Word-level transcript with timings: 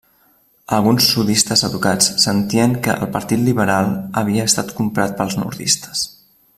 Alguns 0.77 1.09
sudistes 1.15 1.61
educats 1.67 2.07
sentien 2.23 2.73
que 2.87 2.95
el 3.05 3.11
Partit 3.17 3.43
Liberal 3.51 3.93
havia 4.23 4.49
estat 4.53 4.75
comprat 4.81 5.15
pels 5.21 5.39
nordistes. 5.43 6.07